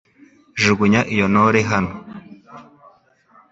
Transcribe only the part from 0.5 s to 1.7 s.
Jugunya iyo ntore